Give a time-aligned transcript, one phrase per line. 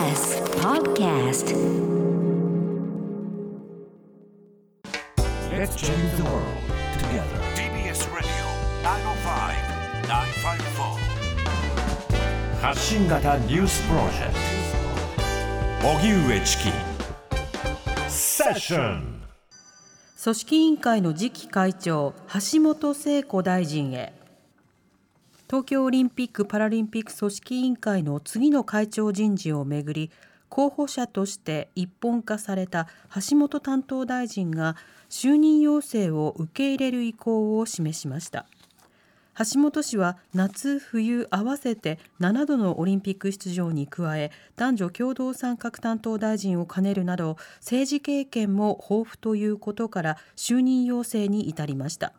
[0.00, 1.52] TBS Podcast
[5.52, 6.40] Let's change the world
[6.98, 7.36] together.
[7.54, 8.30] TBS Radio
[10.02, 10.96] 905-954
[12.62, 14.34] 発信型ニュースプロジェク
[15.82, 16.72] ト荻上チキ
[18.08, 19.20] セッション
[20.22, 22.14] 組織委員会の次期会長
[22.52, 24.14] 橋本聖子大臣へ
[25.50, 30.12] 東京オリンピック・パラリンピック組織委員会の次の会長人事をめぐり
[30.48, 32.86] 候補者として一本化された
[33.28, 34.76] 橋本担当大臣が
[35.08, 38.46] 就任要請を受け入れる意向を示しました。
[39.52, 52.12] 橋本氏は夏冬合わせて7度のオリンピック出場に加え男女共同参画担当大臣を兼ねるなど政治経験も豊富ということから就任要請に至りました。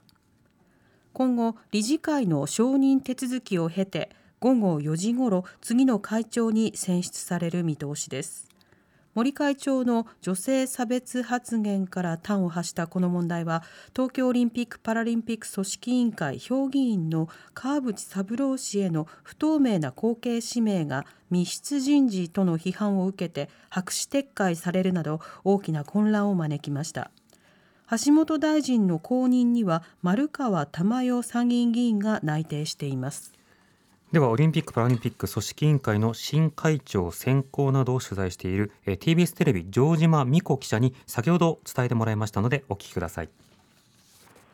[1.13, 8.51] 今後理事会の承認手続きを経て午後4時ごろ次の会長に選出される見通しです。
[9.13, 13.61] 森会長の女性差別発言から端を発したこの問題は
[13.93, 27.11] 東京オリンピック・パラリンピック組織委員会評議員の川淵三郎氏への不透明な後継指名が密室人事との批判を受けて白紙撤回されるなど大きな混乱を招きました。
[28.05, 33.33] 橋本大臣の後任には丸川珠代参議院議員が内定しています。
[34.13, 43.29] ではオリンピック・パラリンピック組織委員会の新会長選考などを取材しているえー TBS テレビ城島美子記者に先ほど伝えてもらいましたのでお聞きください。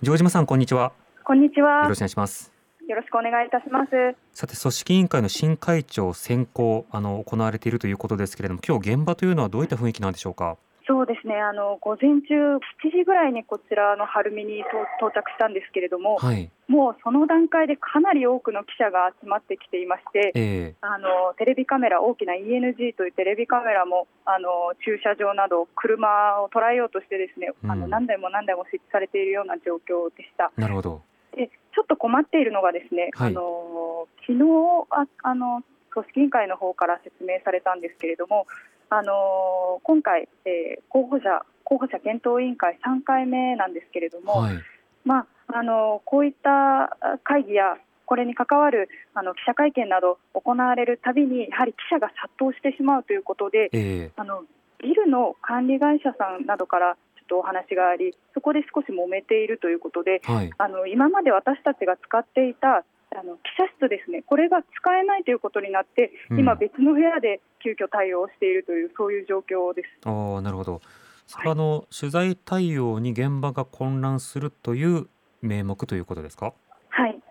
[0.01, 0.91] 城島さんこんにちは。
[1.23, 1.83] こんにちは。
[1.83, 2.51] よろしくお願いします。
[2.87, 3.91] よろしくお願いいたします。
[4.33, 10.57] さて組織委員会の新会長選考あの行われているということですけれども今日現場というのはどういった雰囲気なんでしょうか？
[10.87, 11.35] そうですね。
[11.35, 12.61] あの午前中7
[12.95, 16.49] 時ぐらいにこちらの晴海に到到着したんですけれども、はい。
[16.67, 27.81] もうその段階でかなり多くの記者が集まってきていまして、えあのテレビカメラ大きな ENG というテレビカメラもあの駐車場など車を捉えようとしてですね、あうん。
[27.81, 30.51] の何台も何台も設置されているような状況でした。
[30.57, 31.01] ーなるほど。
[31.35, 33.31] でちょっと困っているのがですね、はい。
[33.31, 34.43] あの昨日
[34.91, 38.47] ああの組織委員会の方から説明されたんですけれども、
[38.89, 44.55] あの今回、えー候補者候補者検討委員会3回目なんですけれども、はい。
[45.03, 54.43] まああのこういったあ会議やこれに関わるあの記者会見など行われるたびにやはり記者が殺到してしまうということで、えあの
[54.79, 60.51] ビルの管理会社さんなどからちょっとお話があり、そこで少し揉めているということで、ーはい。
[60.57, 66.39] あの今まで私たちが使っていたあの記者室ですね、これが使えないということになって、うん。
[66.39, 69.87] 今、別の部屋で急遽対応しているという、そういう状況です。
[70.05, 70.81] あーなるほど。
[71.25, 75.07] それはあの取材対応に現場が混乱するという
[75.41, 76.45] 名目ということですか？
[76.45, 76.53] はい、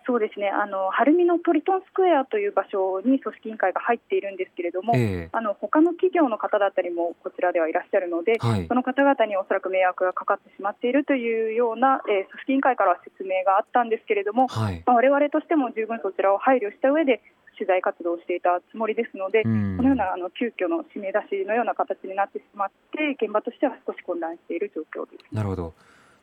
[0.07, 8.65] そうですね、あの晴海のトリトンスクエアという場所に組織委員会が入っているんですけれども、えあの他の企業の方だったりもこちらではいらっしゃるので、はい。
[8.71, 14.81] その方々におそらく迷惑がかかってしまっているというような、えー組織委員会からは説明があったんですけれども、はい。
[14.87, 17.19] まあ、我々としても十分そちらを配慮した上で
[17.59, 19.75] 取材活動をしていたつもりですので、うん。
[19.75, 25.35] このようなあの急遽の締め出しのような形になってしまって、現場としては少し混乱している状況です。
[25.35, 25.75] なるほど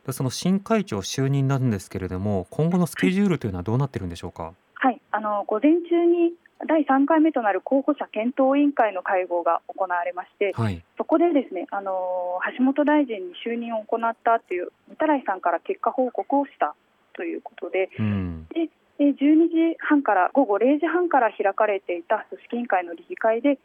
[0.06, 4.52] でその新会長就任なんですけれども今後のスケジュールというのはどうなってるんでしょうか？
[4.74, 6.32] はい、あの午前中に
[6.66, 10.82] 第3回目となる候補者検討委員会の会合が行われまして、はい。
[10.96, 16.74] そこでですね、あの橋本大臣に就任を行ったという御手洗さんから結果報告をした
[17.14, 18.46] ということで、うん。
[18.54, 23.58] でで12時半から午後0時半から開かれていた組織委員会の理事会で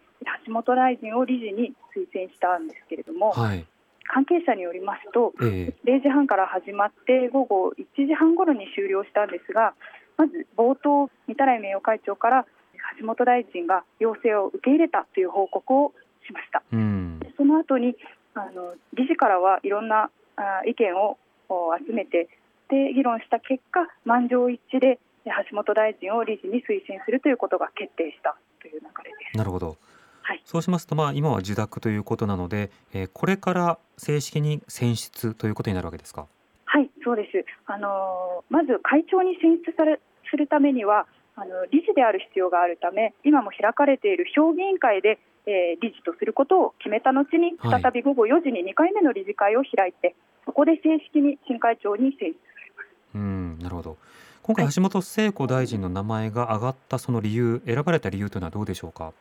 [0.46, 3.66] 橋本大臣を理事に推薦したんですけれども、はい
[4.10, 9.74] 関係者によりますと、え0時半から始まって午後1時半ごろに終了したんですが
[10.18, 12.46] まず冒頭、御手洗名誉会長から
[13.00, 15.94] 橋本大臣が要請を受け入れたという報告を
[16.26, 16.64] しました。
[16.74, 17.96] えうんでその後に
[18.34, 21.18] あの理事からはいろんなあ意見を
[21.50, 22.30] お集めて
[22.70, 29.38] で議論した結果満場一致でで橋本大臣を理事に推薦するということが決定したという流れです。
[29.38, 29.78] なるほど
[30.30, 30.42] はい。
[30.46, 36.28] そうしますとまあ今は受諾ということなので、えーこれから正式に選出ということになるわけですか？
[36.66, 37.44] はい、そうです。
[37.66, 40.00] あのまず会長に選出され
[40.30, 45.18] するためにはあの理事である必要があるため今も開かれている評議員会で、
[45.48, 47.82] えー理事とすることを決めた後にはい。
[47.82, 50.14] 再び午後4時に2回目の理事会を開いて、
[50.46, 52.38] そこで正式に新会長に選出
[53.16, 53.98] うんなるほど。
[54.44, 54.74] 今回はい。
[54.76, 59.06] 橋本聖子大臣の名前が挙がったその理由選ばれた理由というのはどうでしょうか？
[59.06, 59.14] はい、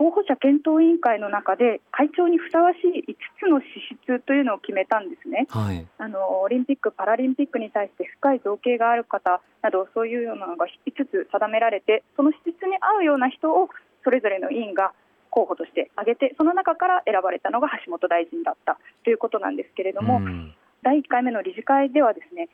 [0.00, 3.68] 候補者検討委員会の中で会長にふさわしい5つの資
[4.00, 5.44] 質というのを決めたんですね。
[5.50, 5.84] はい。
[5.98, 13.68] あのオリンピック・パラリンピックに対して深い造形がある方などそういうようなのが5つ定められてその資質に合うような人を
[14.02, 14.94] それぞれの委員が
[15.28, 20.54] 候補として挙げてその中から選ばれたのが橋本大臣だったということなんですけれども、うん。
[20.80, 22.48] 第1回目の理事会ではですね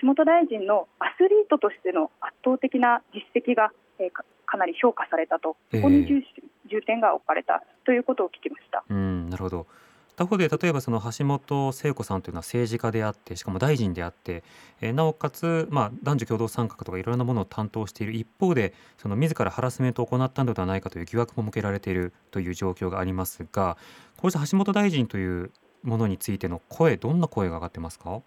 [0.00, 5.80] 橋本大臣のアスリートとしての圧倒的な実績が、えーかかなり評価されたと、ええ。
[5.82, 6.26] ここに重視
[6.68, 8.84] 重点が置かれたということを聞きました。
[8.88, 9.66] うん、なるほど。
[10.18, 14.42] 他方で例えばその橋本聖子さんというのは政治家であってしかも大臣であって、
[14.80, 23.76] えーなおかつ、まあ、男女共同参画とかいろんなものを担当している一方でその自らハラスメントを行ったのではないかという疑惑も向けられているという状況がありますが
[24.16, 25.52] こうした橋本大臣という
[25.84, 28.20] ものについての声どんな声が上がってますか、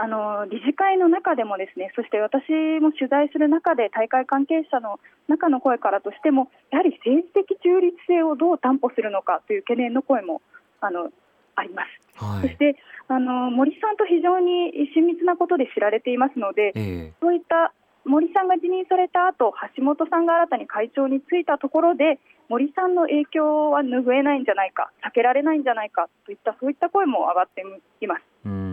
[0.00, 2.48] あの理事会の中でもですねそして私
[2.80, 4.98] も取材する中で大会関係者の
[5.28, 10.40] 中の声からとしてもやはり政治的中立性をどう担保するのかという懸念の声も
[10.80, 11.12] あの
[11.54, 12.24] あります。
[12.24, 12.76] はいそして
[13.08, 17.74] あの森さんと非常に親密なことで知られていますので、えそういった
[18.04, 27.62] 森さんが辞任された後橋本さんが新たに会長に就いたところで森さんの影響は拭えないんじゃないか避けられないんじゃないかといったそういった声も上がって
[28.00, 28.22] います。
[28.46, 28.69] えうん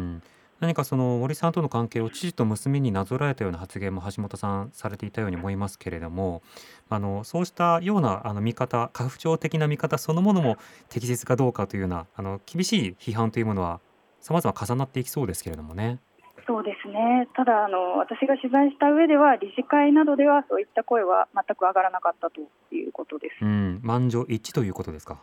[0.59, 6.41] 何かその森さんとの関係を父と娘になぞらえたような発言も橋本さんされていたように思いますけれども
[6.89, 10.57] あのそうしたようなあの見方家父長的な見方そのものも
[10.89, 13.79] 適切かどうかというようなあの厳しい批判というものは
[14.19, 15.99] さまざま重なっていきそうですけれどもね。
[16.47, 22.39] そうですねただあの、私が取材した上では理事会などではそういった声は全く上がらなかったと
[22.73, 23.43] いうことです。
[23.43, 25.19] うん、満場一致ということですか？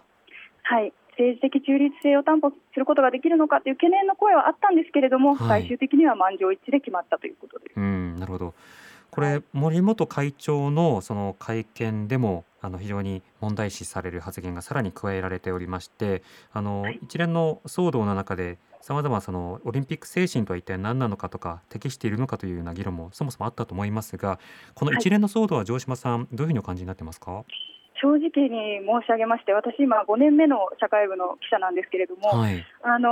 [0.64, 7.76] はい政治的中立性を担保することができるのかという懸念の声はあったんですけれども、はい最終的には満場一致で決まったということです。
[7.76, 8.54] うん、なるほど。
[9.10, 16.22] これ、はい森元会長のその会見でもあの非常に問題視される発言がさらに加えられておりまして
[16.52, 24.38] あの、はい一連の騒動の中でさまざまそのオリンピック精神とは一体何なのかとか適しているのかというような議論もそもそもあったと思いますが
[24.74, 27.44] この一連の騒動は城島さん、どういうふうにお感じになってますか、
[28.04, 33.08] 正直に申し上げまして、私、今、5年目の社会部の記者なんですけれども、はい、あの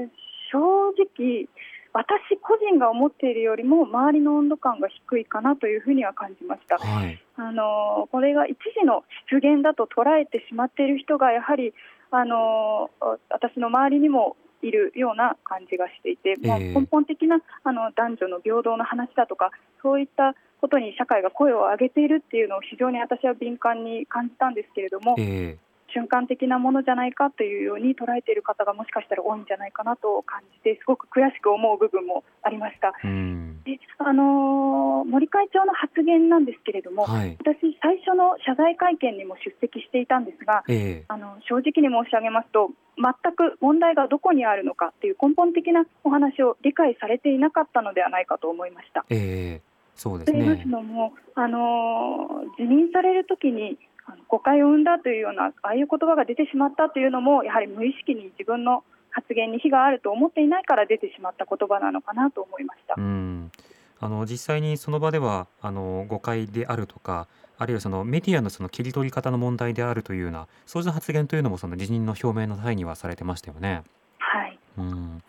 [0.00, 0.08] ー
[0.50, 0.58] 正
[0.96, 1.48] 直、
[1.92, 6.78] 私個人が思っているよりも、周りの温度感が低いかなというふうには感じました。
[6.78, 11.74] はい、あのーこれが一時の失言だと捉えてしまっている人が、やはり、
[12.10, 16.74] あのー私の周りにもいるような感じがしていて、まあええ。
[16.74, 19.50] 根本的なあの男女の平等の話だとか、
[19.82, 20.34] そういった
[20.64, 25.58] ことに社会が声を上げているっていうのを非常に私は敏感に感じたんですけれども、え
[25.94, 32.92] 瞬間的なものじゃないかというように捉えている方がもしかしたら多いんじゃないかなと感じて、すごく悔しく思う部分もありました。
[32.98, 41.04] であのー森会長の発言なんですけれども、はい、私、最初の謝罪会見にも出席していたんですが、ええ。
[41.08, 49.04] あの正直に申し上げますと、全く問題がどこにあるのかという根本的なお話を理解されていなかったのではないかと思いました。
[49.10, 50.68] ええそうですねと言います。
[50.68, 53.78] のも、あのー辞任されるときに
[54.28, 63.00] 誤解を生んだというような、ああいう言葉が出てしまったというのも、やはり無意識に自分の発言に非があると思っていないから出てしまった言葉なのかなと思いましたう。
[63.00, 63.52] ん、
[64.00, 73.84] あの実際にその場ではあの誤解であるとかあるいはそのメディアのその切り取り方の問題であるというようなそうした発言というのもその辞任の表明の際にはされてましたよね。
[74.18, 75.22] はいうん、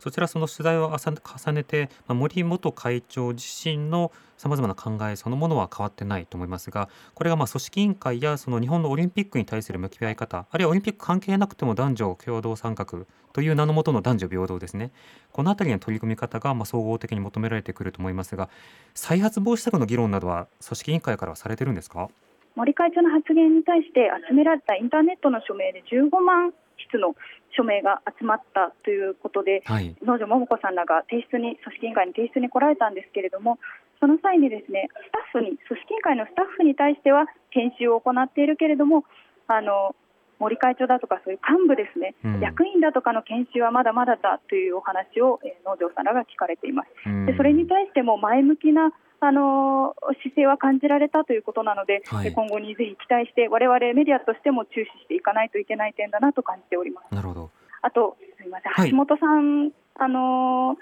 [0.00, 12.86] そちらその取材を重ねて、まあ、森元会長自身のさまざまな考えそのものは変わってないと思いますがこれがまあ組織委員会やその日本のオリンピックに対する向き合い方あるいはオリンピック関係なくても男女共同参画
[13.32, 14.90] という名のもとの男女平等ですね。
[15.30, 18.48] この辺りの取り組み方がま総合的に求められてくると思いますが
[18.94, 22.08] 再発防止策の議論などは組織委員会からはされてるんですか？
[22.56, 26.52] 森会長の発言に対して集められたインターネットの署名で15万
[26.90, 27.14] 筆の
[27.56, 29.94] 署名が集まったということで、はい。
[30.04, 33.58] 農場桃子さんらが提出に組織委員会に提出に来られたんですけれども、
[34.00, 39.04] その際にですねスタッフに組織委員会のスタッフに対しては研修を行っているけれども、
[39.46, 39.94] あの
[40.38, 42.40] 森会長だとかそういう幹部ですね、うん。
[42.40, 46.88] 役員だとかの研修はまだまだだというお話を、えー農場さんらが聞かれています。
[47.06, 47.26] うん。
[47.26, 48.90] でそれに対しても前向きな
[49.20, 52.32] あの姿勢は感じられたということなので、はい。
[52.32, 57.14] 今後にぜひ期待して、我々メディアとしても注視していかないといけない点だなと感じております。
[57.14, 57.50] なるほど。
[57.82, 58.90] あと、すみません、はい。
[58.90, 60.78] 橋本さん、あの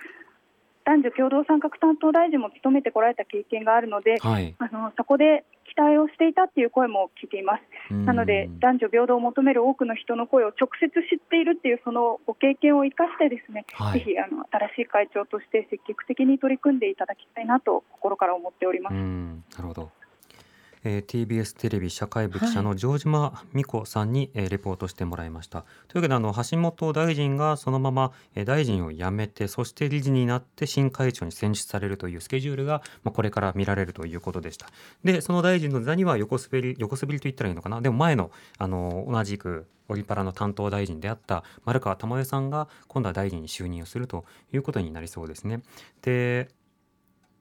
[0.85, 4.55] 男女共同参画担当大臣も務めてこられた経験があるので、はい。
[4.59, 7.95] あのそこで期待をしていたっていう声も聞いています。
[7.95, 18.95] なので、うん男女平等を求める多くの人の声を直接知っているっていうそのご経験を生かしてですね、はいぜひあの新しい会長として積極的に取り組んでいただきたいなと心から思っております。
[18.95, 19.91] うんなるほど
[20.85, 25.63] えー、TBS テレビ社会部記者の城島美子さんに、えー、レポートしてもらいました。
[25.89, 34.67] というわけであの橋本大臣がそのまま、えー、大臣を辞めてそして理事になって新会長に選出されるというスケジュールが、まあ、これから見られるということでした。
[35.05, 37.81] でその大臣の座には横滑り横滑りと言ったらいいのかな？
[37.81, 45.63] でも前のあの同じくオリパラの担当大臣であった丸川珠代さんが今度は大臣に就任をするということになりそうですね。
[46.03, 46.49] で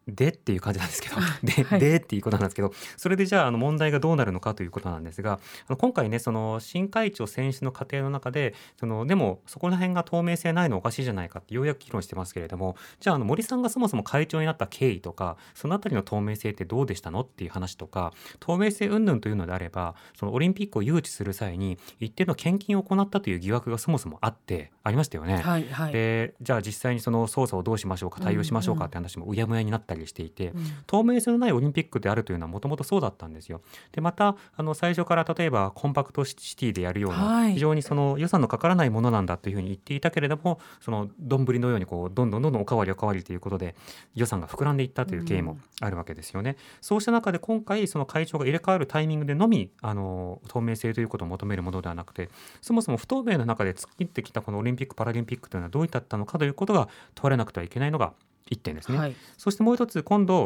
[0.07, 25.37] でっていう感じなんですけどではい、でっていうことなんですけどそれでじゃああの問題がどうなるのかということなんですがあの今回ねその新会長選出の過程の中でそのでもそこら辺が透明性ないのおかしいじゃないかってようやく議論してますけれどもじゃああの森さんがそもそも会長になった経緯とかそのあたりの透明性ってどうでしたのっていう話とか透明性云々というのであればそのオリンピックを誘致する際に一定の献金を行ったという疑惑がそもそもあってありましたよね。
[25.37, 33.61] はいはい、でじゃあ実際にその捜査をどうしましょうか対応しましょうかって話もうやむやになったりしていて、うんうん透明性のないオリンピックであるというのはもともとそうだったんですよ。
[33.91, 43.75] でまたあの最初から例えばコンパクトシティでやるような、非常にその予算のかからないものなんだというふうに言っていたけれどもその丼のようにこうどんどんどんどんおかわりおかわりということで
[44.15, 46.51] 予算が膨らんでいったという経緯もあるわけですよね。
[46.51, 52.29] うん、そうした中で今回その会長が入れ替わるタイミングでのみあの透明性ということを求めるものではなくて
[52.61, 58.13] そもそも不透明な中で突っ切ってきたこのオリンピック・パラリンピックというのはどういったのかということが問われなくてはいけないのが
[58.51, 58.97] 1点ですね。
[58.97, 60.45] はい、そしてもう一つ今度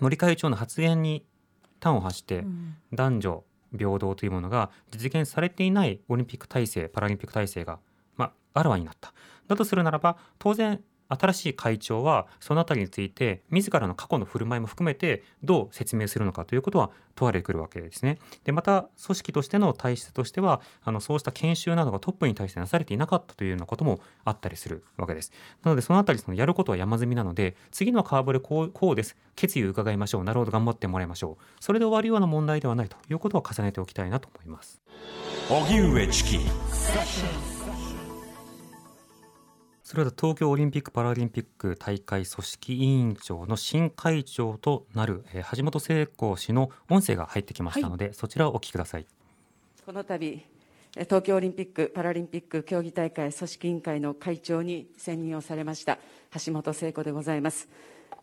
[0.00, 1.24] 森会長の発言に
[1.80, 2.44] 端を発して
[2.92, 3.44] 男女
[3.76, 7.78] 平等というものが実現されていないオリンピック体制パラリンピック体制が、
[8.16, 9.12] まあ、あらわになった。
[9.46, 18.18] だとするならば当然新しい会長はその辺りについて自らの過去の振る舞いも含めてどう説明するのかということは問われてくるわけですね。
[18.44, 25.32] でまた組織としての体質としてはあのそうした研修などがトップに対してなされていなかったというようなこともあったりするわけです。
[25.62, 34.80] なのでその辺りそのやることは山積みなので次のカーブでこうこうです決意を伺いましょうなるほど頑張ってもらいましょうそれで終わるような問題ではないということを重ねておきたいなと思います。
[35.50, 36.38] 荻上チキ
[39.88, 49.06] それでは東京オリンピック・パラリンピック大会組織委員長の新会長となる、えー、橋本聖子氏の音声が入ってきましたので、はい、そちらをお聞きください。
[49.86, 50.46] この度
[50.92, 55.96] 東京オリンピック・パラリンピック競技大会組織委員会の会長に選任をされました
[56.44, 57.66] 橋本聖子でございます。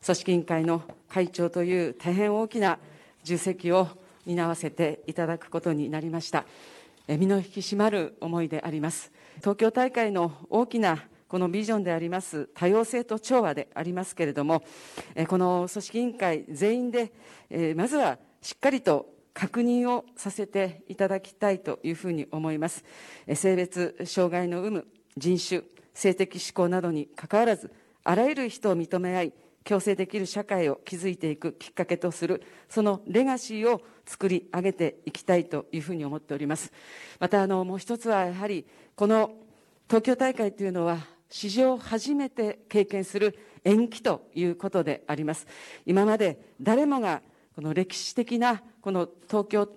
[0.05, 2.77] 組織委員会の会長という大変大きな
[3.23, 3.87] 重責を
[4.27, 6.45] 担わせていただくことになりました。
[7.07, 9.11] 身の引き締まる思いであります。
[9.37, 14.63] 東京大会の大きなこのビジョンであります多様性と調和でありますけれども、
[15.27, 17.11] この組織委員会全員で、
[17.75, 22.85] まずはしっかりと確認をさせていただきたいというふうに思います。
[23.33, 25.63] 性別、障害の有無、人種、
[25.93, 27.71] 性的指向などにかかわらず、
[28.03, 36.71] あらゆる人を認め合い、共生できる社会を築いていくきっかけとする、そのレガシーを作り上げていきたいというふうに思っております。
[37.19, 38.65] また、あの、もう一つはやはり、
[38.95, 39.31] この
[39.87, 45.47] 東京大会というのは、史上初めて経験する延期ということであります。
[45.85, 47.21] 今まで誰もが
[47.55, 49.69] この歴史的なこの東京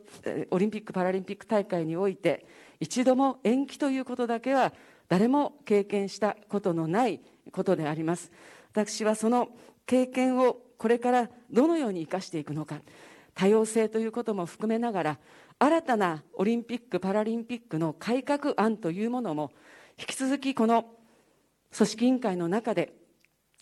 [0.50, 2.46] オリンピック・パラリンピック大会において
[2.80, 4.72] 一度も延期ということだけは
[5.08, 8.30] 誰も経験したことのないことであります。
[8.72, 9.48] 私はその
[9.86, 12.80] 経験をこれからどのように生かしていくのか
[13.34, 15.18] 多様性ということも含めながら
[15.58, 19.50] 新たなオリンピック・パラリンピックの改革案というものも
[19.98, 20.97] 引き続きこの
[21.76, 22.92] 組織委員会の中で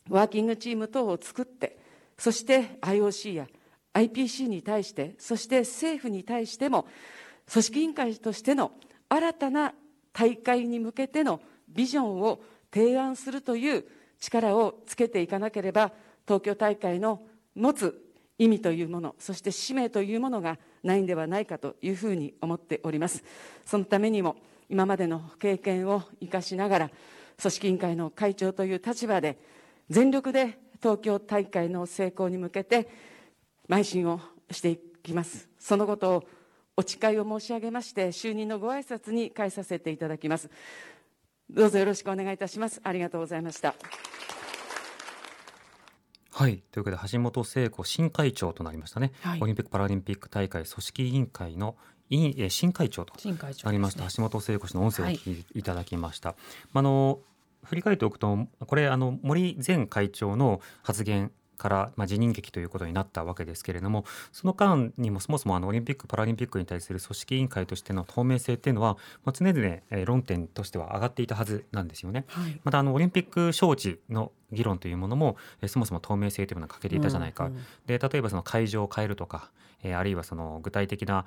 [0.09, 1.79] ワーキングチーム等を作って
[2.19, 3.47] そして IOC や
[3.95, 6.87] IPC に対してそして政府に対しても
[7.51, 8.73] 組織委員会としての
[9.09, 9.75] 新たな
[10.13, 12.41] 大会に向けてのビジョンを
[12.73, 13.85] 提案するという
[14.21, 15.93] 力をつけていかなければ
[16.27, 17.23] 東京大会の
[17.55, 18.03] 持つ
[18.39, 23.25] 意味というものそして使命というものがないんではないかというふうに思っております。
[23.65, 24.37] そのためにも
[24.69, 26.91] 今までの経験を生かしながら
[27.41, 29.39] 組織委員会の会長という立場で
[29.91, 32.89] 全力で東京大会の成功に向けて
[33.69, 35.49] 邁進をしていきます。
[35.59, 36.25] そのことを
[36.77, 40.51] お誓いを申し上げまして就任のご挨拶に返させていただきます。
[41.49, 42.81] どうぞよろしくお願いいたします。
[42.85, 43.75] ありがとうございました。
[46.33, 46.63] はい。
[46.71, 51.77] というわけで橋本聖子新会長となりましたね、はい、オリンピック・パラリンピック大会組織委員会の
[52.49, 53.15] 新会長と
[53.65, 56.31] なりました、ね、橋本聖子氏の音声を聞きいただきました。
[56.31, 56.39] はい、
[56.75, 57.19] あの
[57.65, 72.25] 振り返っておくとこれあの森前会長の発言から、まあ、辞任劇ということになったわけですけれどもその間にもそもそもあのオリンピック・パラリンピックに対する組織委員会としての透明性っていうのは、まあ、常々、えー、論点としては上がっていたはずなんですよね。
[72.29, 79.51] はい、またあのオリンピック招致の議論というものも、えー、そもそも透明性というものが欠けていたじゃないか、うんうん、で例えばその会場を変えるとか、
[79.83, 81.27] えーあるいはその具体的な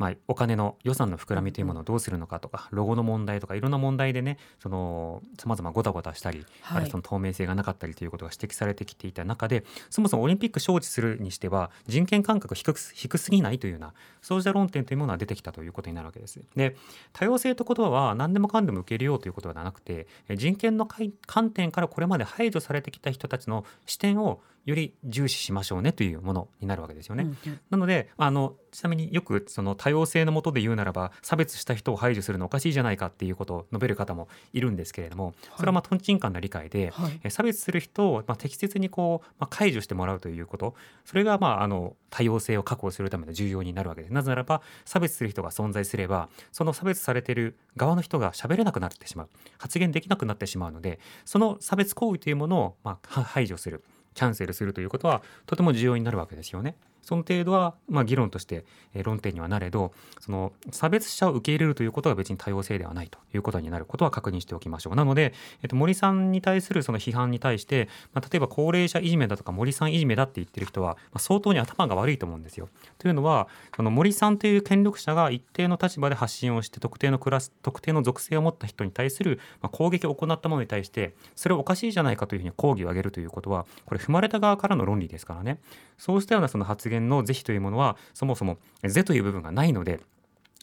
[0.00, 13.92] まあ、お金の予算の膨らみというものをどうするのかとか、ロゴの問題とかいろんな問題でねそのさまざまごたごたしたり、はいあるいはその透明性がなかったりということが指摘されてきていた中でそもそもオリンピック招致するにしては人権感覚低く低すぎないというような
[14.22, 16.40] そうした論点というものが出てきたということになるわけです。
[16.56, 16.76] で
[17.12, 27.24] 多様性という言葉は何でもかんでも受け入れようということではなくてえ人権の観点からこれまで排除されてきた人たちの視点をより重視しましょうねというものになるわけですよね。
[27.24, 27.60] うんうん。
[27.70, 37.20] なのであのちなみによくその多様性のもとで言うならば差別した人を排除するのおかしいじゃないかっていうことを述べる方もいるんですけれどもそれはまあとんちんかんな理解で、はい。
[37.24, 40.74] え差別する人をまあ適切にこう、まあ、解除してもらうということ
[41.04, 44.12] それがまああの多様性を確保するための重要になるわけです。
[44.12, 49.28] なぜならば差別する人が存在すればその差別されている側の人が喋れなくなってしまう。
[49.58, 53.82] 発言できなくなってしまうのでその差別行為というものをまあは排除する
[54.14, 56.76] キャンセルするということはとても重要になるわけですよね。
[57.02, 58.64] その程度はまあ議論として
[58.94, 64.94] え論点にはなれどその差別者を受け入れるということが別に多様性ではないということになることは確認しておきましょう。
[64.96, 72.68] なので、えっと、森さんに対するその批判に対して、まあ、例えば高齢者いじめだとか森さんいじめだって言ってる人は、まあ、相当に頭が悪いと思うんですよ。
[72.98, 85.60] というのはその森さんという権力者が一定の立場で発信をして特定のクラス特定の属性を持った人に対する、ま、攻撃を行ったものに対してそれはおかしいじゃないかというふうに抗議を上げるということはこれ踏まれた側からの論理ですからね
[86.00, 90.00] そうしたようなその発言の是非というものはそもそも「是」という部分がないので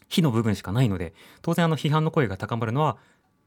[0.08, 2.98] 非の部分しかないので当然あの批判の声が高まるのは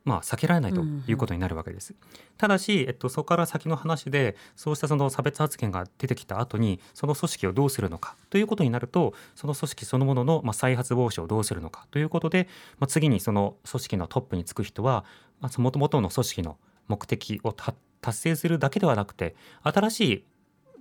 [0.06, 1.94] まあ避けられないということになるわけです。
[2.38, 12.48] ただし、えっと、そこから先の話でそうしたその差別発言が出てきた後にその組織をどうするのかということになるとその組織そのものの、まあ、再発防止をどうするのかということで、
[12.80, 15.04] まあ、次にその組織のトップにつく人は
[15.58, 16.58] もともとの組織の
[16.88, 20.26] 目的をた達成するだけではなくて新しい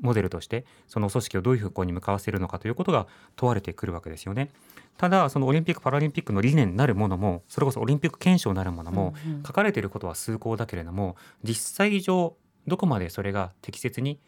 [0.01, 4.51] モデルとしてその組織をどういう方向に向かわせるのかということが問われてくるわけですよね。
[4.97, 14.21] ただそのオリンピック・パラリンピックの理念なるものもそれこそオリンピック憲章なるものもうんうん書かれていることは崇高だけれども実際上どこまでそれが適切に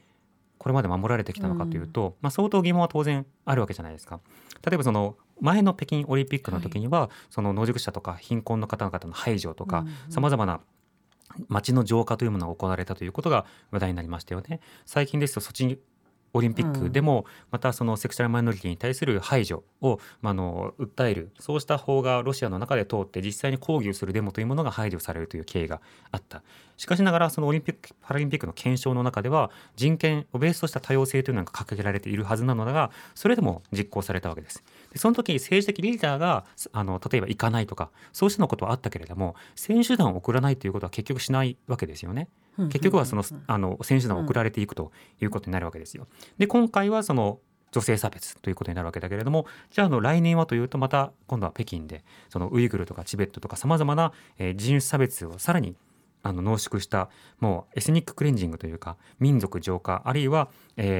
[0.62, 4.20] これまで守られてきたのかというと、まあ、相当疑問は当然あるわけじゃないですか。
[4.64, 10.60] 例えばその前の北京オリンピックの時には、その野宿者とか貧困の方々の排除とかさまざまな
[11.48, 14.60] 街の浄化というものが行われたということが話題になりましたよね。
[14.86, 15.78] 最近ですとソチ
[16.34, 21.30] オリンピックでもまたそのセクシャルマイノリティに対する排除を、まあ、あの訴える。
[21.38, 26.42] そうした法がロシアの中で通って実際に抗議をするデモというものが排除されるという経緯があった。
[26.76, 42.28] しかしながらそのオリンピック・パラリンピックの検証の中では人権をベースとした多様性というのが掲げられているはずなのだがそれでも実行されたわけですでその時政治的リーダーがあの例えば行かないとかそうしたのことはあったけれども選手団を送らないということは結局しないわけですよね
[42.68, 46.06] 結局はそのあの選手団を送られていくということになるわけですよ。
[46.36, 47.38] で今回はその
[47.70, 55.74] 女性差別ということになるわけだけれどもじゃああの来年はというとまた今度は北京でそのウイグルとかチベットとかさまざまな、えー人種差別をさらに
[56.22, 57.08] あの濃縮した
[57.40, 60.48] もうエスニッククレンジングというか民族浄化あるいは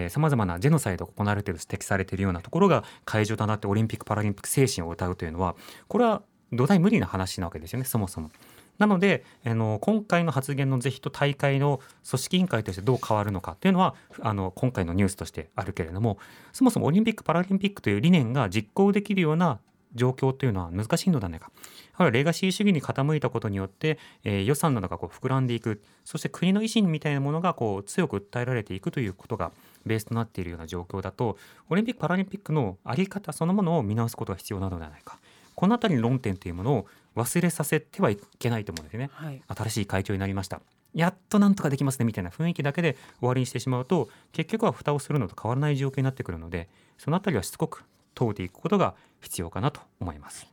[0.09, 5.55] さまざまなジェノサイドが行われていると指摘されているようなところが会場となってオリンピック・パラリンピック精神を歌うというのは
[5.89, 8.31] これは土台無理な話なわけですよねそもそも。
[8.79, 16.19] なのであの今回の発言の是非と大会の組織委員会としてどう変わるのかというのはあの今回のニュースとしてあるけれども
[16.53, 19.61] そもそもオリンピック・パラリンピックという理念が実行できるような
[19.95, 21.51] 状況というのは難しいのではないか。
[21.99, 29.53] やはりレガシー主義に傾いたことによって、えー予算などがこう膨らんでいくそして国の維新みたいなものがこう強く訴えられていくということが
[29.87, 31.37] ベースとなっているような状況だと
[31.69, 35.19] オリンピック・パラリンピックの在り方そのものを見直すことが必要なのではないか
[35.55, 39.11] この辺りの論点というものを忘れさせてはいけないと思うんですよね。
[39.13, 40.61] はい新しい会長になりました
[40.95, 50.47] やっとなんとかできますねみたいな雰囲気だけで終わりにしてしまうと結局は蓋をするのと変わらない状況になってくるのでそのあたりはしつこく問うていくことが必要かなと思います。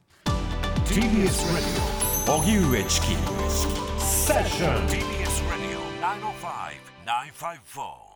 [0.85, 1.99] TBS Radio.
[2.37, 3.07] 荻上チキ
[3.99, 8.08] セッション TBS Radio 905 954